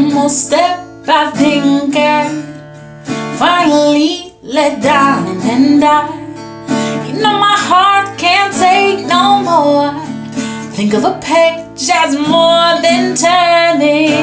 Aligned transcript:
more 0.00 0.28
step, 0.30 0.78
I 1.06 1.30
think 1.32 1.94
I 1.96 2.28
finally 3.38 4.32
let 4.42 4.82
down 4.82 5.40
and 5.42 5.80
die. 5.80 6.18
You 7.06 7.14
know 7.22 7.38
my 7.38 7.56
heart 7.56 8.18
can't 8.18 8.54
take 8.54 9.06
no 9.06 9.42
more. 9.42 9.92
Think 10.72 10.94
of 10.94 11.04
a 11.04 11.18
page 11.20 11.90
as 11.92 12.16
more 12.16 12.80
than 12.80 13.14
turning. 13.16 14.20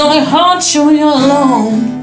Only 0.00 0.20
haunt 0.20 0.74
you 0.74 0.84
when 0.84 0.96
you're 0.96 1.08
alone. 1.08 1.97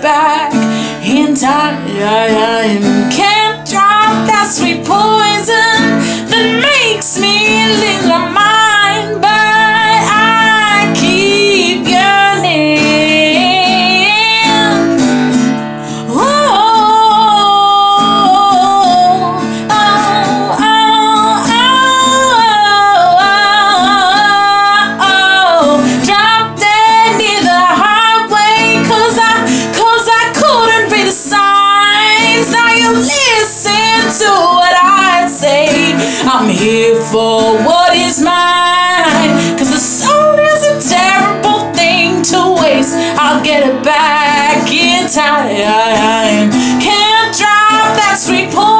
Back 0.00 0.52
in 1.04 1.34
time. 1.34 1.86
Can't 3.10 3.24
drop 3.24 3.33
I'm 36.44 36.50
here 36.50 37.00
for 37.04 37.56
what 37.64 37.96
is 37.96 38.20
mine. 38.20 39.56
Cause 39.56 39.70
the 39.70 39.78
soul 39.78 40.34
is 40.34 40.62
a 40.62 40.94
terrible 40.94 41.72
thing 41.72 42.20
to 42.20 42.60
waste. 42.62 42.92
I'll 43.16 43.42
get 43.42 43.66
it 43.66 43.82
back 43.82 44.70
in 44.70 45.08
time. 45.08 46.50
Can't 46.82 47.34
drive 47.34 47.96
that 47.96 48.16
sweet 48.18 48.50
pole. 48.52 48.73